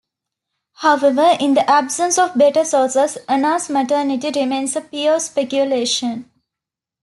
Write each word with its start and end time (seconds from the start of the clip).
However, 0.77 1.37
in 1.39 1.53
the 1.53 1.69
absence 1.69 2.17
of 2.17 2.35
better 2.35 2.65
sources, 2.65 3.19
Anna's 3.29 3.69
maternity 3.69 4.31
remains 4.33 4.75
a 4.75 4.81
pure 4.81 5.19
speculation. 5.19 6.27